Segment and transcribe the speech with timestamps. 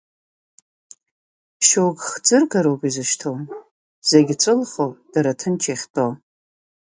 [1.65, 3.31] Шьоукы хӡыргароуп изышьҭо,
[4.09, 6.07] зегь ҵәылхо, дара ҭынч иахьтәо.